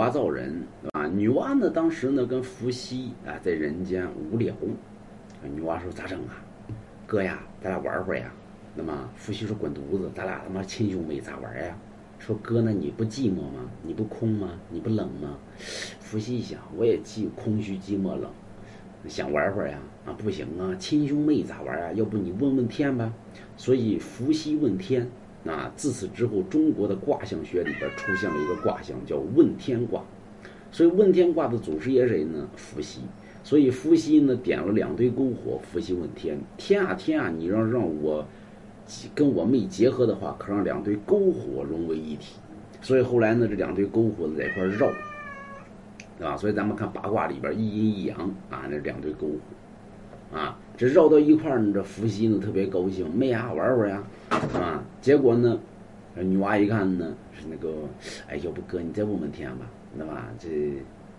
[0.00, 1.06] 娲造人，对吧？
[1.06, 4.54] 女娲呢，当时呢跟伏羲啊在人间无聊，
[5.54, 6.40] 女娲说咋整啊？
[7.06, 8.32] 哥呀，咱俩玩会儿呀。
[8.74, 11.76] 那么伏羲说滚犊子，咱俩他妈亲兄妹咋玩呀？
[12.18, 13.68] 说哥呢，你不寂寞吗？
[13.82, 14.52] 你不空吗？
[14.70, 15.36] 你不冷吗？
[15.58, 18.30] 伏羲一想，我也寂空虚寂寞冷，
[19.06, 19.78] 想玩会儿呀。
[20.06, 21.92] 啊，不行啊，亲兄妹咋玩啊？
[21.92, 23.12] 要不你问问天吧。
[23.54, 25.06] 所以伏羲问天。
[25.46, 30.02] 啊，自此之后，中国的卦象学里边出现了一个卦象，叫问天卦。
[30.70, 32.46] 所以问天卦的祖师爷谁呢？
[32.56, 33.00] 伏羲。
[33.42, 38.22] 所以伏羲呢点了两堆篝火，伏羲问天：天啊天啊，你让让我
[39.14, 42.34] 跟我妹结合的话，可让两堆篝火融为一体。
[42.82, 44.92] 所以后来呢，这两堆篝火在一块绕，
[46.18, 46.36] 对吧？
[46.36, 48.18] 所以咱们看八卦里边一阴一阳
[48.50, 50.58] 啊，那两堆篝火啊。
[50.80, 54.02] 这绕到一块儿呢，这伏羲呢特别高兴，妹啊玩会儿呀，
[54.54, 55.60] 啊，结果呢，
[56.16, 57.70] 女娲一看呢是那个，
[58.26, 60.30] 哎，要不哥你再问问天吧，对吧？
[60.38, 60.48] 这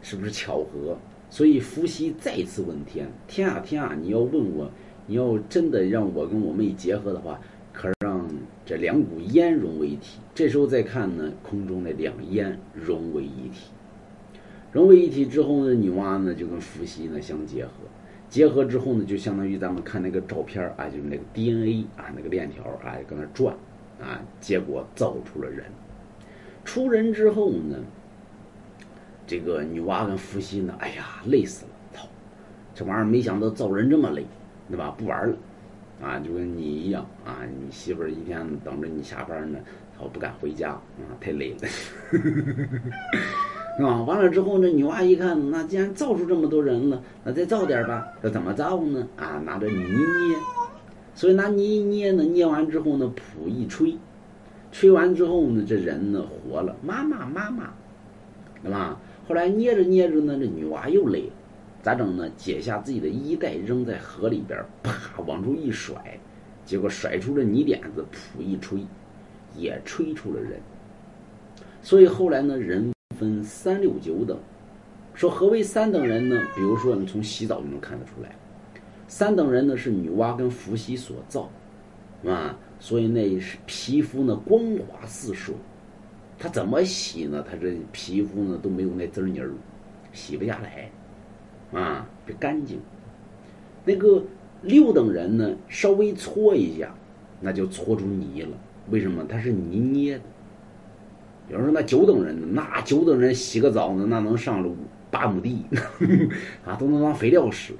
[0.00, 0.96] 是不是巧合？
[1.28, 4.70] 所以伏羲再次问天：天啊天啊，你要问我，
[5.08, 7.40] 你要真的让我跟我妹结合的话，
[7.72, 8.24] 可让
[8.64, 10.20] 这两股烟融为一体。
[10.36, 13.72] 这时候再看呢，空中的两烟融为一体，
[14.70, 17.72] 融为一体之后呢，女娲呢就跟伏羲呢相结合。
[18.28, 23.54] 结合之后呢，就相当于咱们看那个照片啊，就是那个 DNA 啊，那个链条啊，搁那转
[24.00, 25.64] 啊，结果造出了人。
[26.64, 27.76] 出人之后呢，
[29.26, 32.06] 这个女娲跟伏羲呢，哎呀，累死了，操，
[32.74, 34.26] 这玩意儿没想到造人这么累，
[34.68, 34.94] 对吧？
[34.98, 35.36] 不玩了，
[36.02, 39.58] 啊，就跟你一样啊，你媳妇儿一天等着你下班呢，
[39.98, 41.68] 我不敢回家啊，太累了。
[43.78, 48.08] 啊，完了之后呢，女娲一看，那既然造出这么多人了，那再造点吧。
[48.20, 49.06] 这怎么造呢？
[49.16, 50.36] 啊，拿着泥捏，
[51.14, 53.96] 所以拿泥捏呢，捏完之后呢，谱一吹，
[54.72, 57.72] 吹完之后呢，这人呢活了，妈妈妈妈，
[58.64, 58.98] 对吧？
[59.28, 61.32] 后来捏着捏着呢，这女娲又累了，
[61.80, 62.28] 咋整呢？
[62.36, 64.92] 解下自己的衣带扔在河里边，啪
[65.24, 65.94] 往出一甩，
[66.64, 68.80] 结果甩出了泥点子，谱一吹，
[69.56, 70.58] 也吹出了人。
[71.80, 72.92] 所以后来呢，人。
[73.18, 74.38] 分三六九等，
[75.12, 76.40] 说何为三等人呢？
[76.54, 78.30] 比如说，你从洗澡就能看得出来，
[79.08, 81.50] 三等人呢是女娲跟伏羲所造，
[82.24, 85.52] 啊，所以那是皮肤呢光滑似水，
[86.38, 87.44] 他怎么洗呢？
[87.48, 89.50] 他这皮肤呢都没有那滋泥儿，
[90.12, 90.88] 洗不下来，
[91.72, 92.78] 啊，不干净。
[93.84, 94.22] 那个
[94.62, 96.94] 六等人呢，稍微搓一下，
[97.40, 98.56] 那就搓出泥了。
[98.90, 99.24] 为什么？
[99.28, 100.24] 他是泥捏的。
[101.50, 102.46] 有人说那九等人呢？
[102.52, 104.70] 那九等人洗个澡呢，那能上了
[105.10, 105.64] 八亩地，
[106.64, 107.72] 啊，都能当肥料使。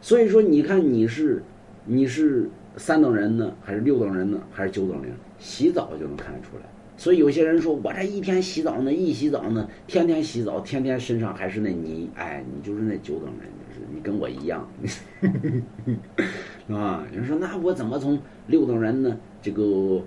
[0.00, 1.40] 所以说，你看你是
[1.84, 5.12] 你是三等人呢，还是六等人呢，还是九等人？
[5.38, 6.62] 洗澡就能看得出来。
[6.96, 15.00] 所以有些人说我这一天洗澡呢，一洗澡呢，天天洗澡，天天身上还是那泥，哎，你就是那九等人，就是你跟我一样，是
[16.72, 17.04] 吧？
[17.12, 18.18] 有人说那我怎么从
[18.48, 19.16] 六等人呢？
[19.40, 20.02] 这个。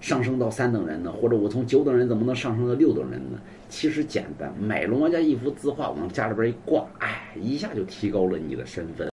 [0.00, 3.38] 上升到三等人呢，或者我从九等人怎么能上升到六等人呢？
[3.68, 9.08] 其实简单，买龙王家一幅字画，往家里边一挂，哎，一下就提高了你的身份。